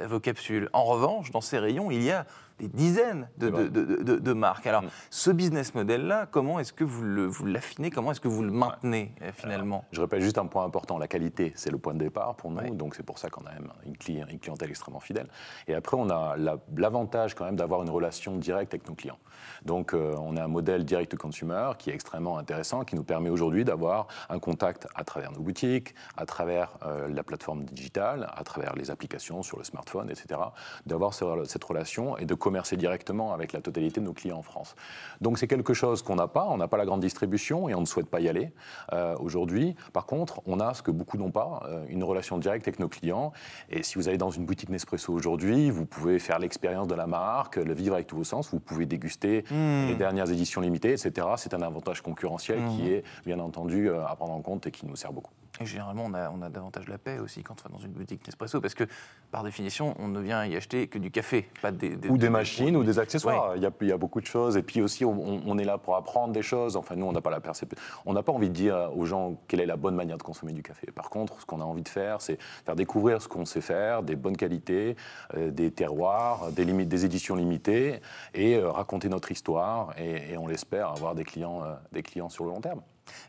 vos 0.05 0.21
capsules. 0.21 0.69
En 0.75 0.85
revanche, 0.85 1.31
dans 1.31 1.41
ces 1.41 1.59
rayons, 1.59 1.91
il 1.91 2.03
y 2.03 2.11
a 2.11 2.27
des 2.61 2.69
dizaines 2.69 3.29
de, 3.39 4.33
marques. 4.33 4.67
Alors, 4.67 4.83
mm. 4.83 4.89
ce 5.11 5.31
business 5.31 5.75
model-là, 5.75 6.27
comment 6.31 6.61
est-ce 6.61 6.73
que 6.73 6.85
vous 6.85 7.47
l'affinez? 7.47 7.91
Comment 7.91 8.13
est-ce 8.13 8.21
que 8.21 8.29
vous 8.29 8.43
le 8.43 8.51
maintenez 8.51 9.15
euh, 9.23 9.31
finalement? 9.33 9.85
Je 9.93 10.01
répète 10.01 10.21
juste 10.21 10.39
un 10.39 10.47
point 10.47 10.65
important 10.65 10.99
la 10.99 11.09
qualité, 11.09 11.53
c'est 11.57 11.71
le 11.71 11.79
point 11.79 11.95
de 11.95 11.99
départ 11.99 12.37
pour 12.37 12.51
nous. 12.51 12.75
Donc, 12.75 12.95
c'est 12.95 13.03
pour 13.03 13.19
ça 13.19 13.31
qu'on 13.31 13.45
a 13.47 13.53
même 13.53 13.73
une, 13.85 13.97
clientèle 13.97 14.71
extrêmement 14.71 15.01
fidèle. 15.01 15.27
Et 15.67 15.75
après, 15.75 15.97
on 15.97 16.11
a 16.11 16.37
l'avantage 16.77 17.35
quand 17.35 17.45
même 17.45 17.57
d'avoir 17.57 17.83
une 17.83 17.91
relation 17.91 18.37
directe 18.37 18.75
avec 18.75 18.89
nos 18.89 18.95
clients. 18.95 19.19
Donc, 19.65 19.95
euh, 19.95 20.15
on 20.19 20.37
a 20.37 20.45
un 20.45 20.49
modèle 20.49 20.85
direct 20.85 21.11
to 21.11 21.17
consumer 21.17 21.73
qui 21.79 21.91
est 21.91 21.95
extrêmement 21.95 22.39
intéressant, 22.39 22.85
qui 22.85 22.97
nous 22.97 23.05
permet 23.05 23.31
aujourd'hui 23.31 23.65
d'avoir 23.65 24.07
un 24.29 24.39
contact 24.39 24.87
à 24.95 25.05
travers 25.05 25.33
nos 25.33 25.41
boutiques, 25.41 25.95
à 26.17 26.27
travers 26.27 26.77
euh, 26.85 27.09
la 27.09 27.23
plateforme 27.23 27.65
digitale, 27.65 28.31
à 28.35 28.45
travers 28.45 28.75
les 28.77 28.91
applications 28.91 29.43
sur 29.43 29.59
le 29.59 29.65
smartphone, 29.65 30.11
etc. 30.11 30.41
D'avoir 30.87 31.15
cette 31.15 31.65
relation 31.65 32.19
et 32.19 32.27
de 32.27 32.35
commercer 32.51 32.77
directement 32.77 33.33
avec 33.33 33.53
la 33.53 33.61
totalité 33.61 34.01
de 34.01 34.07
nos 34.07 34.13
clients 34.13 34.39
en 34.39 34.43
France. 34.43 34.75
Donc 35.21 35.39
c'est 35.39 35.47
quelque 35.47 35.73
chose 35.73 36.03
qu'on 36.03 36.17
n'a 36.17 36.27
pas, 36.27 36.49
on 36.49 36.57
n'a 36.57 36.67
pas 36.67 36.79
la 36.79 36.85
grande 36.85 37.01
distribution 37.01 37.69
et 37.69 37.77
on 37.77 37.81
ne 37.81 37.87
souhaite 37.87 38.09
pas 38.09 38.19
y 38.19 38.29
aller 38.29 38.53
euh, 38.93 39.15
aujourd'hui. 39.21 39.77
Par 39.93 40.05
contre, 40.05 40.41
on 40.47 40.59
a 40.59 40.75
ce 40.75 40.83
que 40.83 40.91
beaucoup 40.91 41.17
n'ont 41.17 41.31
pas, 41.31 41.63
euh, 41.67 41.85
une 41.89 42.03
relation 42.03 42.39
directe 42.39 42.67
avec 42.67 42.81
nos 42.81 42.89
clients. 42.89 43.33
Et 43.69 43.85
si 43.85 43.95
vous 43.95 44.09
allez 44.09 44.19
dans 44.19 44.33
une 44.33 44.47
boutique 44.47 44.69
Nespresso 44.69 45.13
aujourd'hui, 45.13 45.71
vous 45.71 45.87
pouvez 45.87 46.19
faire 46.19 46.41
l'expérience 46.41 46.89
de 46.89 46.97
la 46.97 47.07
marque, 47.07 47.55
le 47.55 47.73
vivre 47.73 47.95
avec 47.95 48.09
tous 48.09 48.17
vos 48.17 48.25
sens, 48.25 48.51
vous 48.51 48.59
pouvez 48.59 48.85
déguster 48.85 49.45
hmm. 49.49 49.87
les 49.87 49.95
dernières 49.95 50.29
éditions 50.33 50.61
limitées, 50.61 50.91
etc. 50.91 51.29
C'est 51.37 51.55
un 51.55 51.63
avantage 51.63 52.01
concurrentiel 52.01 52.59
qui 52.71 52.83
hmm. 52.83 52.95
est 52.95 53.05
bien 53.25 53.39
entendu 53.39 53.89
euh, 53.89 54.05
à 54.05 54.17
prendre 54.17 54.33
en 54.33 54.43
compte 54.43 54.67
et 54.67 54.73
qui 54.73 54.87
nous 54.87 54.97
sert 54.97 55.13
beaucoup. 55.13 55.33
Et 55.61 55.67
généralement, 55.67 56.05
on 56.07 56.15
a, 56.15 56.31
on 56.31 56.43
a 56.43 56.49
davantage 56.49 56.89
la 56.89 56.99
paix 56.99 57.19
aussi 57.19 57.43
quand 57.43 57.57
on 57.61 57.69
va 57.69 57.77
dans 57.77 57.83
une 57.83 57.93
boutique 57.93 58.27
Nespresso, 58.27 58.61
parce 58.61 58.75
que 58.75 58.85
par 59.31 59.45
définition, 59.45 59.95
on 59.99 60.09
ne 60.09 60.21
vient 60.21 60.45
y 60.47 60.57
acheter 60.57 60.89
que 60.89 60.99
du 60.99 61.11
café, 61.11 61.49
pas 61.61 61.71
des, 61.71 61.97
ou 62.09 62.17
des, 62.17 62.31
machines 62.31 62.77
ou 62.77 62.83
des 62.83 62.99
accessoires. 62.99 63.57
Il, 63.57 63.63
y 63.63 63.67
a, 63.67 63.71
il, 63.81 63.89
y 63.89 63.93
a, 63.93 63.97
beaucoup 63.97 64.21
de 64.21 64.27
choses. 64.27 64.57
Et 64.57 64.63
puis 64.63 64.81
aussi, 64.81 65.05
on, 65.05 65.59
est 65.59 65.65
là 65.65 65.79
pour 65.79 65.97
apprendre 65.97 66.33
des 66.33 66.43
choses. 66.43 66.77
Enfin, 66.77 66.97
nous, 66.97 67.07
on 67.07 67.13
n'a 67.13 67.21
pas 67.21 67.31
la 67.31 67.41
perception. 67.41 67.79
On 68.07 68.13
n'a 68.13 68.23
pas 68.23 68.33
envie 68.33 68.49
de 68.49 68.55
dire 68.55 68.91
aux 68.97 69.05
gens 69.05 69.37
quelle 69.49 69.61
est 69.61 69.67
la 69.67 69.77
bonne 69.77 69.95
manière 69.95 70.19
de 70.19 70.23
consommer 70.23 70.53
du 70.53 70.63
café. 70.63 70.89
Par 70.93 71.11
contre, 71.11 71.41
ce 71.41 71.47
qu'on 71.47 71.61
a 71.61 71.65
envie 71.65 71.83
de 71.83 71.89
faire, 71.89 72.21
c'est 72.21 72.39
faire 72.65 72.77
découvrir 72.77 73.23
ce 73.23 73.29
qu'on 73.29 73.45
sait 73.45 73.61
faire, 73.61 74.03
des 74.03 74.17
bonnes 74.17 74.37
qualités, 74.37 74.97
euh, 75.35 75.51
des 75.51 75.71
terroirs, 75.71 76.51
des, 76.53 76.65
limites, 76.65 76.89
des 76.89 77.05
éditions 77.05 77.37
limitées, 77.37 78.01
et 78.35 78.57
euh, 78.57 78.71
raconter 78.71 79.09
notre 79.09 79.31
histoire. 79.31 79.95
Et, 79.99 80.33
et 80.33 80.39
on 80.39 80.47
l'espère 80.47 80.89
avoir 80.89 81.15
des 81.15 81.25
clients, 81.25 81.63
euh, 81.63 81.75
des 81.93 82.03
clients 82.03 82.29
sur 82.29 82.45
le 82.45 82.51
long 82.51 82.61
terme. 82.61 82.81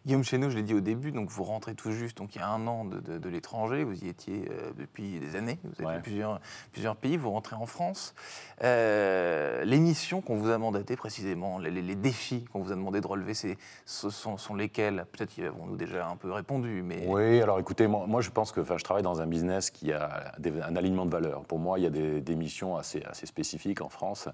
Guillaume 0.05 0.23
Chéneau, 0.23 0.49
je 0.49 0.57
l'ai 0.57 0.63
dit 0.63 0.73
au 0.73 0.81
début, 0.81 1.11
donc 1.11 1.29
vous 1.29 1.43
rentrez 1.43 1.75
tout 1.75 1.91
juste, 1.91 2.17
donc 2.17 2.35
il 2.35 2.39
y 2.39 2.41
a 2.41 2.47
un 2.47 2.65
an 2.67 2.85
de, 2.85 3.29
l'étranger, 3.29 3.83
vous 3.83 4.03
y 4.03 4.09
étiez 4.09 4.45
euh, 4.49 4.71
depuis 4.77 5.19
des 5.19 5.35
années, 5.35 5.59
vous 5.63 5.85
avez 5.85 5.95
fait 5.95 6.01
plusieurs, 6.01 6.41
plusieurs 6.71 6.95
pays, 6.95 7.17
vous 7.17 7.31
rentrez 7.31 7.55
en 7.55 7.65
France. 7.65 8.13
Euh, 8.63 9.63
les 9.63 9.79
missions 9.79 10.21
qu'on 10.21 10.35
vous 10.35 10.49
a 10.49 10.57
mandatées 10.57 10.95
précisément, 10.95 11.59
les, 11.59 11.81
défis 11.95 12.45
qu'on 12.51 12.61
vous 12.61 12.71
a 12.71 12.75
demandé 12.75 13.01
de 13.01 13.07
relever, 13.07 13.33
ce 13.33 13.55
sont, 13.85 14.37
sont 14.37 14.55
lesquels? 14.55 15.05
Peut-être 15.11 15.29
qu'ils 15.29 15.45
avons 15.45 15.65
nous 15.65 15.75
déjà 15.75 16.07
un 16.07 16.15
peu 16.15 16.31
répondu, 16.31 16.81
mais... 16.83 17.05
Oui, 17.07 17.41
alors 17.41 17.59
écoutez, 17.59 17.87
moi, 17.87 18.21
je 18.21 18.29
pense 18.29 18.51
que 18.51 18.63
je 18.63 18.83
travaille 18.83 19.03
dans 19.03 19.21
un 19.21 19.27
business 19.27 19.69
qui 19.69 19.91
a 19.91 20.33
un 20.63 20.75
alignement 20.75 21.05
de 21.05 21.11
valeurs. 21.11 21.43
Pour 21.43 21.59
moi, 21.59 21.79
il 21.79 21.83
y 21.83 21.87
a 21.87 21.89
des, 21.89 22.35
missions 22.35 22.77
assez, 22.77 23.03
assez 23.03 23.25
spécifiques 23.25 23.81
en 23.81 23.89
France. 23.89 24.29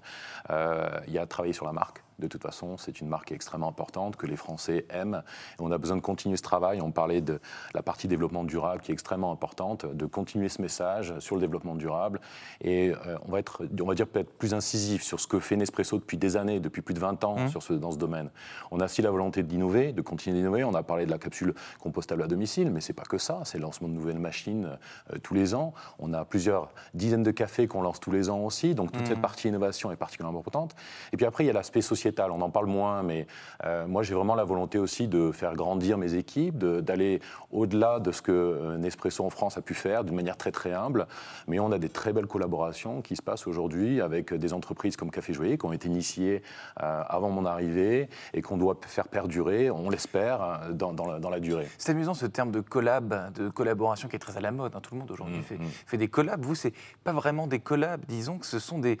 Euh, 0.50 0.88
il 1.06 1.12
y 1.12 1.18
a 1.18 1.26
travailler 1.26 1.52
sur 1.52 1.66
la 1.66 1.72
marque 1.72 2.02
de 2.18 2.26
toute 2.26 2.42
façon, 2.42 2.76
c'est 2.76 3.00
une 3.00 3.08
marque 3.08 3.32
extrêmement 3.32 3.68
importante 3.68 4.16
que 4.16 4.26
les 4.26 4.36
Français 4.36 4.86
aiment. 4.90 5.22
on 5.58 5.70
a 5.70 5.78
besoin 5.78 5.96
de 5.96 6.02
continuer 6.02 6.36
ce 6.36 6.42
travail. 6.42 6.80
On 6.80 6.90
parlait 6.90 7.20
de 7.20 7.40
la 7.74 7.82
partie 7.82 8.08
développement 8.08 8.44
durable 8.44 8.82
qui 8.82 8.90
est 8.90 8.94
extrêmement 8.94 9.30
importante, 9.30 9.86
de 9.86 10.06
continuer 10.06 10.48
ce 10.48 10.60
message 10.60 11.16
sur 11.20 11.36
le 11.36 11.40
développement 11.40 11.76
durable. 11.76 12.20
Et 12.60 12.90
euh, 12.90 13.16
on 13.26 13.30
va 13.30 13.38
être, 13.38 13.62
on 13.80 13.86
va 13.86 13.94
dire 13.94 14.08
peut-être 14.08 14.30
plus 14.30 14.54
incisif 14.54 15.02
sur 15.02 15.20
ce 15.20 15.26
que 15.26 15.38
fait 15.38 15.56
Nespresso 15.56 15.98
depuis 15.98 16.16
des 16.16 16.36
années, 16.36 16.60
depuis 16.60 16.82
plus 16.82 16.94
de 16.94 17.00
20 17.00 17.24
ans 17.24 17.38
mmh. 17.38 17.48
sur 17.48 17.62
ce, 17.62 17.72
dans 17.72 17.92
ce 17.92 17.98
domaine. 17.98 18.30
On 18.70 18.80
a 18.80 18.86
aussi 18.86 19.02
la 19.02 19.10
volonté 19.10 19.42
d'innover, 19.42 19.92
de 19.92 20.02
continuer 20.02 20.36
d'innover. 20.36 20.64
On 20.64 20.74
a 20.74 20.82
parlé 20.82 21.06
de 21.06 21.10
la 21.10 21.18
capsule 21.18 21.54
compostable 21.80 22.22
à 22.22 22.26
domicile, 22.26 22.70
mais 22.70 22.80
c'est 22.80 22.92
pas 22.92 23.04
que 23.04 23.18
ça. 23.18 23.42
C'est 23.44 23.58
le 23.58 23.62
lancement 23.62 23.88
de 23.88 23.94
nouvelles 23.94 24.18
machines 24.18 24.76
euh, 25.12 25.18
tous 25.22 25.34
les 25.34 25.54
ans. 25.54 25.72
On 25.98 26.12
a 26.12 26.24
plusieurs 26.24 26.70
dizaines 26.94 27.22
de 27.22 27.30
cafés 27.30 27.68
qu'on 27.68 27.82
lance 27.82 28.00
tous 28.00 28.10
les 28.10 28.28
ans 28.28 28.40
aussi. 28.40 28.74
Donc 28.74 28.90
toute 28.92 29.06
cette 29.06 29.18
mmh. 29.18 29.22
partie 29.22 29.48
innovation 29.48 29.92
est 29.92 29.96
particulièrement 29.96 30.40
importante. 30.40 30.74
Et 31.12 31.16
puis 31.16 31.26
après, 31.26 31.44
il 31.44 31.46
y 31.46 31.50
a 31.50 31.52
l'aspect 31.52 31.82
sociétal 32.08 32.30
on 32.30 32.40
en 32.40 32.50
parle 32.50 32.66
moins, 32.66 33.02
mais 33.02 33.26
euh, 33.64 33.86
moi 33.86 34.02
j'ai 34.02 34.14
vraiment 34.14 34.34
la 34.34 34.44
volonté 34.44 34.78
aussi 34.78 35.08
de 35.08 35.30
faire 35.32 35.54
grandir 35.54 35.98
mes 35.98 36.14
équipes, 36.14 36.58
d'aller 36.58 37.20
au-delà 37.50 38.00
de 38.00 38.12
ce 38.12 38.22
que 38.22 38.32
euh, 38.32 38.78
Nespresso 38.78 39.24
en 39.24 39.30
France 39.30 39.58
a 39.58 39.62
pu 39.62 39.74
faire 39.74 40.04
d'une 40.04 40.14
manière 40.14 40.36
très 40.36 40.52
très 40.52 40.72
humble. 40.72 41.06
Mais 41.46 41.58
on 41.60 41.70
a 41.72 41.78
des 41.78 41.88
très 41.88 42.12
belles 42.12 42.26
collaborations 42.26 43.02
qui 43.02 43.16
se 43.16 43.22
passent 43.22 43.46
aujourd'hui 43.46 44.00
avec 44.00 44.32
des 44.32 44.52
entreprises 44.52 44.96
comme 44.96 45.10
Café 45.10 45.32
Joyer 45.32 45.58
qui 45.58 45.66
ont 45.66 45.72
été 45.72 45.88
initiées 45.88 46.42
euh, 46.82 47.02
avant 47.08 47.30
mon 47.30 47.44
arrivée 47.44 48.08
et 48.32 48.42
qu'on 48.42 48.56
doit 48.56 48.78
faire 48.86 49.08
perdurer, 49.08 49.70
on 49.70 49.90
l'espère, 49.90 50.60
dans, 50.72 50.94
la, 51.30 51.40
durée. 51.40 51.68
C'est 51.78 51.92
amusant 51.92 52.14
ce 52.14 52.26
terme 52.26 52.50
de 52.50 52.60
collab, 52.60 53.32
de 53.34 53.48
collaboration 53.48 54.08
qui 54.08 54.16
est 54.16 54.18
très 54.18 54.36
à 54.36 54.40
la 54.40 54.50
mode. 54.50 54.74
Hein. 54.74 54.80
Tout 54.80 54.94
le 54.94 55.00
monde 55.00 55.10
aujourd'hui 55.10 55.38
mmh, 55.38 55.42
fait, 55.42 55.58
mmh. 55.58 55.66
fait, 55.86 55.96
des 55.98 56.08
collabs. 56.08 56.44
Vous, 56.44 56.54
c'est 56.54 56.72
pas 57.04 57.12
vraiment 57.12 57.46
des 57.46 57.60
collabs, 57.60 58.04
disons 58.06 58.38
que 58.38 58.46
ce 58.46 58.58
sont 58.58 58.78
des 58.78 58.98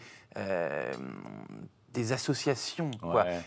des 1.98 2.12
associations. 2.12 2.90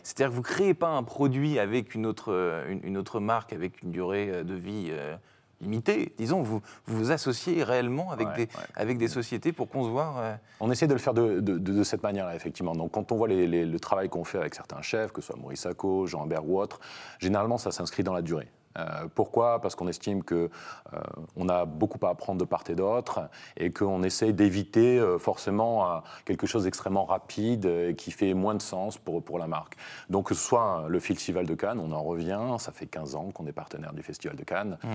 C'est-à-dire 0.03 0.29
que 0.29 0.33
vous 0.33 0.41
ne 0.41 0.53
créez 0.55 0.73
pas 0.73 0.89
un 0.89 1.03
produit 1.03 1.57
avec 1.57 1.95
une 1.95 2.05
autre, 2.05 2.65
une, 2.83 2.97
autre 2.97 3.19
marque, 3.19 3.53
avec 3.53 3.81
une 3.81 3.91
durée 3.91 4.29
euh, 4.29 4.43
de 4.43 4.53
vie 4.53 4.89
euh, 4.91 5.15
limitée. 5.61 6.13
Disons, 6.17 6.41
vous, 6.41 6.61
vous 6.85 7.11
associez 7.11 7.63
réellement 7.63 8.11
avec, 8.11 8.27
des, 8.35 8.49
avec 8.75 8.97
des 8.97 9.07
sociétés 9.07 9.53
pour 9.53 9.69
concevoir. 9.69 10.17
Euh, 10.17 10.35
on 10.59 10.69
essaie 10.69 10.87
de 10.87 10.93
le 10.93 10.99
faire 10.99 11.13
de, 11.13 11.39
de, 11.39 11.83
cette 11.83 12.03
manière-là, 12.03 12.35
effectivement. 12.35 12.75
Donc, 12.75 12.91
quand 12.91 13.11
on 13.11 13.15
voit 13.15 13.27
les, 13.27 13.65
le 13.65 13.79
travail 13.79 14.09
qu'on 14.09 14.23
fait 14.23 14.39
avec 14.39 14.53
certains 14.53 14.81
chefs, 14.81 15.11
que 15.11 15.21
ce 15.21 15.27
soit 15.27 15.37
Maurice 15.37 15.61
Sacco, 15.61 16.07
Jean 16.07 16.25
Berg 16.25 16.43
ou 16.47 16.59
autres, 16.59 16.79
généralement, 17.19 17.57
ça 17.57 17.71
s'inscrit 17.71 18.03
dans 18.03 18.13
la 18.13 18.21
durée. 18.21 18.49
Euh, 18.77 19.07
pourquoi? 19.13 19.59
Parce 19.61 19.75
qu'on 19.75 19.87
estime 19.87 20.23
qu'on 20.23 20.49
euh, 20.93 21.49
a 21.49 21.65
beaucoup 21.65 22.03
à 22.05 22.09
apprendre 22.09 22.39
de 22.39 22.45
part 22.45 22.63
et 22.69 22.75
d'autre 22.75 23.21
et 23.57 23.71
qu'on 23.71 24.03
essaie 24.03 24.33
d'éviter 24.33 24.99
euh, 24.99 25.17
forcément 25.17 26.01
quelque 26.25 26.45
chose 26.45 26.63
d'extrêmement 26.63 27.05
rapide 27.05 27.65
et 27.65 27.95
qui 27.95 28.11
fait 28.11 28.33
moins 28.33 28.55
de 28.55 28.61
sens 28.61 28.97
pour, 28.97 29.23
pour 29.23 29.39
la 29.39 29.47
marque. 29.47 29.75
Donc 30.09 30.27
que 30.27 30.35
ce 30.35 30.41
soit 30.41 30.85
le 30.87 30.99
Festival 30.99 31.45
de 31.45 31.55
Cannes, 31.55 31.79
on 31.79 31.91
en 31.91 32.03
revient, 32.03 32.39
ça 32.59 32.71
fait 32.71 32.85
15 32.85 33.15
ans 33.15 33.29
qu'on 33.33 33.47
est 33.47 33.51
partenaire 33.51 33.93
du 33.93 34.03
Festival 34.03 34.37
de 34.37 34.43
Cannes, 34.43 34.77
mmh. 34.83 34.87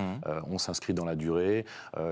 on 0.51 0.59
s'inscrit 0.59 0.95
dans 0.95 1.05
la 1.05 1.17
durée, 1.17 1.65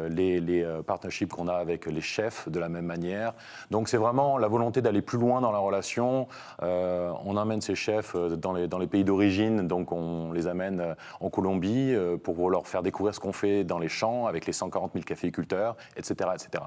les, 0.09 0.41
les 0.41 0.65
partnerships 0.87 1.33
qu'on 1.33 1.49
a 1.49 1.55
avec 1.55 1.87
les 1.87 2.01
chefs 2.01 2.49
de 2.49 2.59
la 2.59 2.69
même 2.69 2.87
manière. 2.87 3.35
Donc 3.71 3.89
c'est 3.89 3.97
vraiment 3.97 4.39
la 4.39 4.49
volonté 4.49 4.83
d'aller 4.83 5.03
plus 5.03 5.19
loin 5.19 5.41
dans 5.41 5.53
la 5.53 5.59
relation. 5.59 6.27
on 6.61 7.37
amène 7.37 7.61
ces 7.61 7.75
chefs 7.75 8.17
dans 8.17 8.53
les, 8.53 8.67
dans 8.67 8.79
les 8.79 8.89
pays 8.89 9.05
d'origine, 9.05 9.69
donc 9.69 9.93
on 9.93 10.33
les 10.33 10.47
amène 10.47 10.97
en 11.21 11.31
Colombie 11.31 11.54
Euh, 11.63 12.17
pour 12.17 12.51
leur 12.51 12.67
faire 12.67 12.83
découvrir 12.83 13.15
ce 13.15 13.21
qu'on 13.21 13.33
fait 13.33 13.65
dans 13.65 13.79
les 13.79 13.89
champs 13.89 14.27
avec 14.27 14.47
les 14.47 14.53
140 14.53 14.93
000 14.93 15.05
caféiculteurs, 15.05 15.77
etc., 15.97 16.31
etc. 16.35 16.65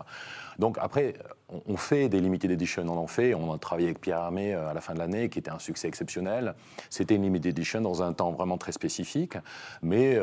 Donc 0.59 0.77
après, 0.79 1.13
on, 1.67 1.77
fait 1.77 2.09
des 2.09 2.19
limited 2.19 2.51
edition, 2.51 2.83
on 2.87 2.97
en 2.97 3.07
fait. 3.07 3.33
On 3.33 3.53
a 3.53 3.57
travaillé 3.57 3.87
avec 3.87 4.01
Pierre 4.01 4.19
Armé 4.19 4.53
à 4.53 4.73
la 4.73 4.81
fin 4.81 4.93
de 4.93 4.99
l'année, 4.99 5.29
qui 5.29 5.39
était 5.39 5.51
un 5.51 5.59
succès 5.59 5.87
exceptionnel. 5.87 6.55
C'était 6.89 7.15
une 7.15 7.23
limited 7.23 7.51
edition 7.51 7.81
dans 7.81 8.01
un 8.01 8.13
temps 8.13 8.31
vraiment 8.31 8.57
très 8.57 8.71
spécifique, 8.71 9.37
mais 9.81 10.19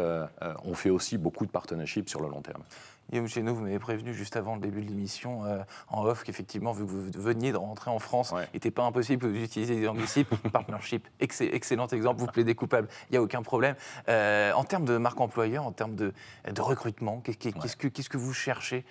on 0.64 0.75
fait 0.75 0.90
aussi 0.90 1.18
beaucoup 1.18 1.47
de 1.47 1.50
partnerships 1.50 2.09
sur 2.09 2.21
le 2.21 2.28
long 2.28 2.42
terme. 2.42 2.62
Guillaume 3.11 3.28
Chéneau, 3.28 3.54
vous 3.54 3.62
m'avez 3.62 3.78
prévenu 3.78 4.14
juste 4.14 4.37
avant 4.37 4.54
le 4.54 4.61
début 4.61 4.82
de 4.82 4.88
l'émission 4.88 5.44
euh, 5.44 5.58
en 5.88 6.04
off 6.04 6.25
qu'effectivement, 6.25 6.73
vu 6.73 6.84
que 6.84 6.90
vous 6.90 7.11
veniez 7.14 7.52
de 7.52 7.56
rentrer 7.56 7.90
en 7.90 7.99
France, 7.99 8.32
il 8.32 8.56
n'était 8.56 8.70
pas 8.70 8.84
impossible 8.84 9.32
d'utiliser 9.32 9.76
des 9.76 9.88
anglicismes. 9.88 10.37
Partnership, 10.52 11.06
excellent 11.20 11.87
exemple, 11.88 12.20
vous 12.20 12.26
plaidez 12.26 12.54
coupable, 12.54 12.88
il 13.11 13.12
n'y 13.12 13.18
a 13.18 13.23
aucun 13.23 13.42
problème. 13.42 13.76
Euh, 14.08 14.52
en 14.52 14.64
termes 14.64 14.84
de 14.84 14.96
marque 14.96 15.20
employeur, 15.20 15.66
en 15.66 15.73
termes 15.73 15.94
de, 15.94 16.12
de 16.50 16.61
recrutement, 16.62 17.20
qu'est-ce 17.20 17.76
que, 17.76 17.88
que 17.88 18.16
vous 18.16 18.32
cherchez 18.32 18.84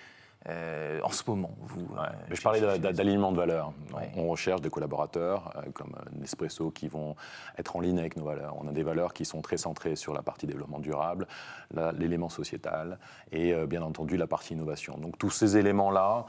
euh, 0.48 1.00
en 1.02 1.10
ce 1.10 1.22
moment 1.26 1.52
vous, 1.62 1.86
euh, 1.96 2.06
Je 2.30 2.42
parlais 2.42 2.60
d'alignement 2.78 3.32
de 3.32 3.36
valeurs. 3.38 3.72
On 4.14 4.28
recherche 4.28 4.60
des 4.60 4.68
collaborateurs 4.68 5.52
euh, 5.56 5.70
comme 5.72 5.92
Nespresso 6.18 6.70
qui 6.70 6.88
vont 6.88 7.16
être 7.56 7.76
en 7.76 7.80
ligne 7.80 7.98
avec 7.98 8.16
nos 8.16 8.24
valeurs. 8.24 8.54
On 8.60 8.68
a 8.68 8.72
des 8.72 8.82
valeurs 8.82 9.14
qui 9.14 9.24
sont 9.24 9.40
très 9.40 9.56
centrées 9.56 9.96
sur 9.96 10.12
la 10.12 10.22
partie 10.22 10.46
développement 10.46 10.80
durable, 10.80 11.26
l'élément 11.98 12.28
sociétal 12.28 12.98
et 13.32 13.54
bien 13.66 13.82
entendu 13.82 14.16
la 14.16 14.26
partie 14.26 14.54
innovation. 14.54 14.96
Donc 14.98 15.18
tous 15.18 15.30
ces 15.30 15.56
éléments-là, 15.56 16.26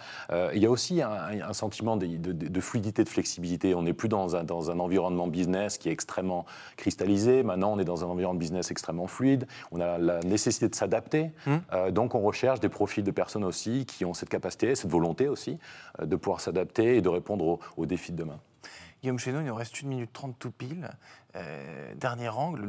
il 0.54 0.62
y 0.62 0.66
a 0.66 0.70
aussi 0.70 1.02
un, 1.02 1.54
sentiment 1.54 1.98
de, 1.98 2.62
fluidité, 2.62 3.04
de 3.04 3.10
flexibilité. 3.10 3.76
On 3.76 3.84
n'est 3.84 3.94
plus 3.94 4.10
dans 4.10 4.36
un, 4.36 4.44
dans 4.44 4.72
un 4.72 4.80
environnement 4.80 5.28
business 5.28 5.78
qui 5.78 5.90
est 5.90 5.92
extrêmement 5.92 6.46
cristallisé. 6.78 7.44
Maintenant, 7.44 7.74
on 7.74 7.80
est 7.80 7.86
dans 7.86 8.04
un 8.04 8.08
environnement 8.08 8.40
business 8.40 8.72
extrêmement 8.72 9.08
fluide. 9.08 9.48
On 9.72 9.80
a 9.80 9.98
la 9.98 10.20
nécessité 10.22 10.70
de 10.70 10.76
s'adapter. 10.76 11.32
Hum. 11.48 11.92
donc 11.92 12.16
on 12.16 12.22
recherche 12.22 12.60
des 12.60 12.70
profils 12.70 13.04
de 13.04 13.12
personnes 13.12 13.44
aussi 13.44 13.86
qui 13.86 14.05
ont 14.06 14.14
cette 14.14 14.30
capacité, 14.30 14.76
cette 14.76 14.92
volonté 14.92 15.28
aussi, 15.28 15.58
euh, 16.00 16.06
de 16.06 16.16
pouvoir 16.16 16.42
s'adapter 16.42 16.98
et 16.98 17.02
de 17.02 17.10
répondre 17.10 17.60
aux, 17.78 17.86
défis 17.86 18.12
de 18.12 18.18
demain. 18.18 18.40
Guillaume 19.02 19.20
Chéneau, 19.20 19.42
il 19.42 19.46
nous 19.46 19.56
reste 19.56 19.82
une 19.82 19.90
minute 19.90 20.12
trente 20.14 20.38
tout 20.40 20.52
pile. 20.52 20.90
Euh, 21.36 21.94
dernier 21.96 22.30
angle, 22.30 22.66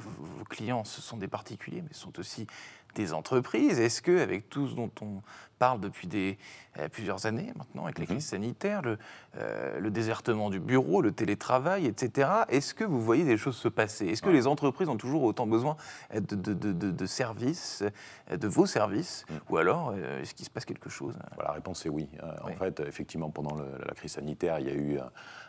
vos 0.00 0.44
clients, 0.44 0.84
ce 0.84 1.00
sont 1.00 1.16
des 1.16 1.28
particuliers, 1.28 1.82
mais 1.82 1.92
ce 1.92 2.00
sont 2.00 2.18
aussi 2.18 2.46
des 2.94 3.12
entreprises. 3.12 3.80
Est-ce 3.80 4.02
que, 4.02 4.20
avec 4.20 4.48
tout 4.48 4.68
ce 4.68 4.74
dont 4.74 4.90
on 5.00 5.22
parle 5.58 5.80
depuis 5.80 6.06
des, 6.06 6.38
euh, 6.78 6.88
plusieurs 6.88 7.26
années 7.26 7.52
maintenant, 7.56 7.84
avec 7.84 7.98
les 7.98 8.04
mhm. 8.04 8.14
crises 8.14 8.26
sanitaires, 8.26 8.82
le, 8.82 8.98
euh, 9.38 9.78
le, 9.78 9.90
désertement 9.90 10.50
du 10.50 10.58
bureau, 10.58 11.02
le 11.02 11.12
télétravail, 11.12 11.86
etc., 11.86 12.28
est-ce 12.48 12.74
que 12.74 12.82
vous 12.84 13.00
voyez 13.00 13.24
des 13.24 13.36
choses 13.36 13.56
se 13.56 13.68
passer? 13.68 14.06
Est-ce 14.06 14.22
que 14.22 14.30
les 14.30 14.48
entreprises 14.48 14.88
ont 14.88 14.96
toujours 14.96 15.22
autant 15.22 15.46
besoin 15.46 15.76
de, 16.12 16.34
de, 16.34 16.72
de, 16.72 17.06
services, 17.06 17.84
de 18.30 18.48
vos 18.48 18.66
services, 18.66 19.24
mhm. 19.30 19.40
ou 19.50 19.56
alors 19.56 19.94
est-ce 20.20 20.34
qu'il 20.34 20.44
se 20.44 20.50
passe 20.50 20.64
quelque 20.64 20.90
chose? 20.90 21.14
La 21.38 21.52
réponse 21.52 21.86
est 21.86 21.90
oui. 21.90 22.08
En 22.42 22.52
fait, 22.56 22.80
effectivement, 22.80 23.30
pendant 23.30 23.54
la 23.54 23.94
crise 23.94 24.12
sanitaire, 24.12 24.58
il 24.58 24.66
y 24.66 24.70
a 24.70 24.74
eu 24.74 24.98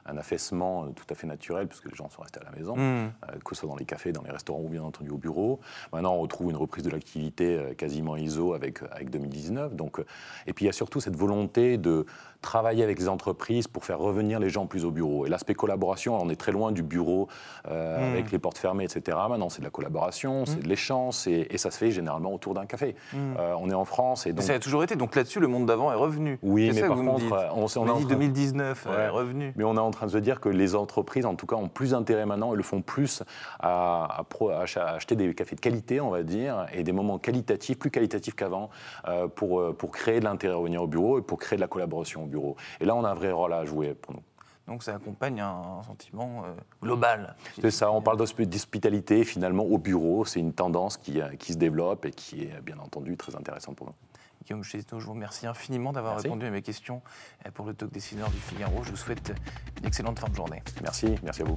un 0.05 0.17
affaissement 0.17 0.91
tout 0.91 1.05
à 1.09 1.15
fait 1.15 1.25
naturel, 1.27 1.67
puisque 1.67 1.89
les 1.89 1.95
gens 1.95 2.09
sont 2.09 2.21
restés 2.21 2.39
à 2.39 2.43
la 2.43 2.51
maison, 2.51 2.75
mhm. 2.75 3.11
que 3.43 3.55
ce 3.55 3.61
soit 3.61 3.69
dans 3.69 3.75
les 3.75 3.85
cafés, 3.85 4.11
dans 4.11 4.21
les 4.21 4.31
restaurants 4.31 4.61
ou 4.61 4.69
bien 4.69 4.83
entendu 4.83 5.09
au 5.09 5.17
bureau. 5.17 5.59
Maintenant, 5.91 6.13
on 6.13 6.21
retrouve 6.21 6.51
une 6.51 6.57
reprise 6.57 6.83
de 6.83 6.91
l'activité 6.91 7.34
quasiment 7.77 8.15
ISO 8.17 8.53
avec, 8.53 8.81
avec 8.91 9.09
2019. 9.09 9.75
Donc, 9.75 9.99
et 10.47 10.53
puis 10.53 10.65
il 10.65 10.67
y 10.67 10.69
a 10.69 10.73
surtout 10.73 10.99
cette 10.99 11.15
volonté 11.15 11.77
de 11.77 12.05
travailler 12.45 12.83
avec 12.83 12.99
les 12.99 13.09
entreprises 13.09 13.67
pour 13.67 13.83
faire 13.85 13.99
revenir 13.99 14.39
les 14.39 14.49
gens 14.49 14.67
plus 14.67 14.85
au 14.85 14.91
bureau. 14.91 15.25
Et 15.25 15.29
l'aspect 15.29 15.55
collaboration, 15.55 16.15
on 16.21 16.29
est 16.29 16.35
très 16.35 16.51
loin 16.51 16.71
du 16.71 16.83
bureau 16.83 17.27
euh, 17.67 17.99
hmm. 17.99 18.13
avec 18.13 18.31
les 18.31 18.39
portes 18.39 18.59
fermées, 18.59 18.83
etc. 18.83 19.17
Maintenant, 19.29 19.49
c'est 19.49 19.59
de 19.59 19.65
la 19.65 19.71
collaboration, 19.71 20.45
c'est 20.45 20.57
hmm. 20.57 20.63
de 20.63 20.67
l'échange, 20.67 21.27
et, 21.27 21.57
ça 21.57 21.71
se 21.71 21.77
fait 21.77 21.89
généralement 21.89 22.33
autour 22.33 22.53
d'un 22.53 22.67
café. 22.67 22.95
Euh, 23.15 23.55
on 23.59 23.69
est 23.71 23.73
en 23.73 23.85
France. 23.85 24.27
Et 24.27 24.33
donc... 24.33 24.43
ça 24.43 24.53
a 24.53 24.59
toujours 24.59 24.83
été. 24.83 24.95
Donc 24.95 25.15
là-dessus, 25.15 25.39
le 25.39 25.47
monde 25.47 25.65
d'avant 25.65 25.91
est 25.91 25.95
revenu. 25.95 26.37
Oui, 26.43 26.71
mais 26.73 26.81
par 26.81 26.97
contre, 26.97 27.49
on, 27.55 27.65
on, 27.65 27.89
on 27.89 27.97
dit 27.97 28.05
2019 28.05 28.87
est 28.87 29.09
revenu. 29.09 29.53
Mais 29.55 29.63
on 29.63 29.75
est 29.75 29.79
en 29.79 29.91
train 29.91 30.05
de 30.05 30.11
se 30.11 30.17
dire 30.19 30.39
que 30.39 30.49
les 30.49 30.75
entreprises, 30.75 31.25
en 31.25 31.35
tout 31.35 31.47
cas, 31.47 31.55
ont 31.55 31.69
plus 31.69 31.95
intérêt 31.95 32.27
maintenant 32.27 32.53
et 32.53 32.57
le 32.57 32.63
font 32.63 32.81
plus 32.81 33.23
à, 33.59 34.23
acheter 34.95 35.15
des 35.15 35.33
cafés 35.33 35.55
de 35.55 35.61
qualité, 35.61 35.99
on 35.99 36.11
va 36.11 36.21
dire, 36.21 36.67
et 36.73 36.83
des 36.83 36.91
moments 36.91 37.17
qualitatifs, 37.25 37.77
plus 37.77 37.91
qualitatifs 37.91 38.35
qu'avant, 38.35 38.69
euh, 39.07 39.27
pour, 39.27 39.75
pour 39.75 39.91
créer 39.91 40.19
de 40.19 40.25
l'intérêt 40.25 40.55
à 40.55 40.61
venir 40.61 40.83
au 40.83 40.87
bureau 40.87 41.19
et 41.19 41.21
pour 41.21 41.39
créer 41.39 41.57
de 41.57 41.61
la 41.61 41.67
collaboration 41.67 42.23
au 42.23 42.27
bureau. 42.27 42.55
Et 42.79 42.85
là, 42.85 42.95
on 42.95 43.03
a 43.03 43.09
un 43.09 43.15
vrai 43.15 43.31
rôle 43.31 43.53
à 43.53 43.65
jouer 43.65 43.93
pour 43.93 44.13
nous. 44.13 44.23
Donc 44.67 44.81
ça 44.81 44.95
accompagne 44.95 45.41
un, 45.41 45.83
sentiment 45.83 46.43
euh, 46.45 46.53
global. 46.81 47.35
C'est 47.61 47.71
ça, 47.71 47.91
on 47.91 48.01
parle 48.01 48.17
d'hospitalité 48.17 49.23
finalement 49.23 49.63
au 49.63 49.77
bureau, 49.77 50.25
c'est 50.25 50.39
une 50.39 50.53
tendance 50.53 50.97
qui, 50.97 51.21
euh, 51.21 51.35
qui, 51.35 51.53
se 51.53 51.57
développe 51.57 52.05
et 52.05 52.11
qui 52.11 52.43
est 52.43 52.61
bien 52.63 52.79
entendu 52.79 53.15
très 53.15 53.35
intéressante 53.35 53.75
pour 53.75 53.87
nous. 53.87 53.93
Guillaume 54.43 54.63
Chesneau, 54.63 54.99
je 54.99 55.05
vous 55.05 55.13
remercie 55.13 55.47
infiniment 55.47 55.91
d'avoir 55.91 56.19
répondu 56.19 56.45
à 56.45 56.49
mes 56.49 56.61
questions 56.61 57.01
euh, 57.45 57.51
pour 57.51 57.65
le 57.65 57.73
talk 57.73 57.91
dessineur 57.91 58.29
du 58.29 58.37
Figaro. 58.37 58.83
Je 58.83 58.91
vous 58.91 58.97
souhaite 58.97 59.33
une 59.79 59.85
excellente 59.85 60.19
fin 60.19 60.29
de 60.29 60.35
journée. 60.35 60.63
Merci, 60.81 61.15
merci 61.23 61.43
à 61.43 61.45
vous. 61.45 61.55